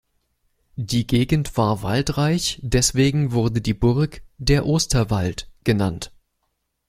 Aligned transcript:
Die 0.77 1.05
Gegend 1.05 1.55
war 1.57 1.83
waldreich, 1.83 2.57
deshalb 2.63 3.33
wurde 3.33 3.61
die 3.61 3.75
Burg 3.75 4.23
„der 4.39 4.65
Osterwald“ 4.65 5.47
genannt. 5.63 6.11